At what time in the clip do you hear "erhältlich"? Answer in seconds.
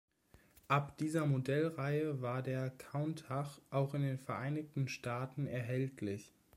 5.45-6.33